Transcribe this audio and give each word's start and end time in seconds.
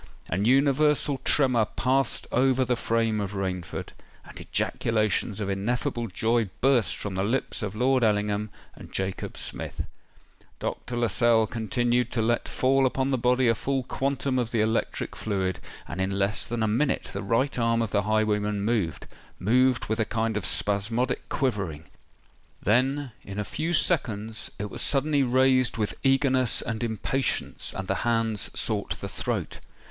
An 0.29 0.45
universal 0.45 1.19
tremor 1.19 1.63
passed 1.65 2.25
over 2.31 2.65
the 2.65 2.75
frame 2.75 3.21
of 3.21 3.33
Rainford; 3.35 3.89
and 4.25 4.41
ejaculations 4.41 5.39
of 5.39 5.47
ineffable 5.47 6.07
joy 6.07 6.49
burst 6.59 6.97
from 6.97 7.13
the 7.13 7.23
lips 7.23 7.61
of 7.61 7.75
Lord 7.75 8.03
Ellingham 8.03 8.49
and 8.73 8.91
Jacob 8.91 9.37
Smith. 9.37 9.83
Dr. 10.57 10.97
Lascelles 10.97 11.51
continued 11.51 12.09
to 12.13 12.21
let 12.23 12.47
fall 12.47 12.87
upon 12.87 13.09
the 13.11 13.17
body 13.19 13.47
a 13.47 13.53
full 13.53 13.83
quantum 13.83 14.39
of 14.39 14.49
the 14.49 14.59
electric 14.59 15.15
fluid; 15.15 15.59
and 15.87 16.01
in 16.01 16.09
less 16.09 16.47
than 16.47 16.63
a 16.63 16.67
minute 16.67 17.11
the 17.13 17.21
right 17.21 17.59
arm 17.59 17.83
of 17.83 17.91
the 17.91 18.01
highwayman 18.01 18.61
moved,—moved 18.63 19.85
with 19.85 19.99
a 19.99 20.05
kind 20.05 20.35
of 20.35 20.47
spasmodic 20.47 21.29
quivering: 21.29 21.85
then, 22.59 23.11
in 23.23 23.37
a 23.37 23.43
few 23.45 23.71
seconds, 23.71 24.49
it 24.57 24.71
was 24.71 24.81
suddenly 24.81 25.21
raised 25.21 25.77
with 25.77 25.93
eagerness 26.01 26.63
and 26.63 26.83
impatience, 26.83 27.71
and 27.77 27.87
the 27.87 27.95
hand 28.01 28.39
sought 28.39 28.99
the 28.99 29.07
throat. 29.07 29.59